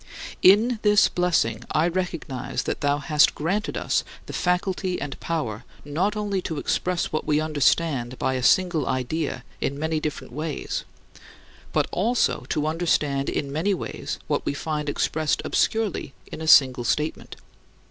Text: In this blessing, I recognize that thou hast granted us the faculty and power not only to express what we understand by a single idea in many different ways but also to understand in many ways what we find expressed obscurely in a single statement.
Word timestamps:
In 0.41 0.79
this 0.81 1.09
blessing, 1.09 1.63
I 1.73 1.87
recognize 1.87 2.63
that 2.63 2.81
thou 2.81 2.97
hast 2.97 3.35
granted 3.35 3.77
us 3.77 4.03
the 4.25 4.33
faculty 4.33 4.99
and 4.99 5.19
power 5.19 5.63
not 5.85 6.15
only 6.15 6.41
to 6.41 6.57
express 6.57 7.11
what 7.11 7.27
we 7.27 7.39
understand 7.39 8.17
by 8.17 8.33
a 8.33 8.41
single 8.41 8.87
idea 8.87 9.43
in 9.61 9.77
many 9.77 9.99
different 9.99 10.33
ways 10.33 10.85
but 11.71 11.85
also 11.91 12.47
to 12.49 12.65
understand 12.65 13.29
in 13.29 13.51
many 13.51 13.75
ways 13.75 14.17
what 14.25 14.43
we 14.43 14.55
find 14.55 14.89
expressed 14.89 15.39
obscurely 15.45 16.13
in 16.31 16.41
a 16.41 16.47
single 16.47 16.83
statement. 16.83 17.35